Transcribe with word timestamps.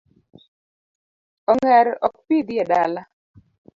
Ong'er 1.51 1.87
ok 2.07 2.15
pidhi 2.27 2.55
e 2.63 2.65
dala. 2.71 3.01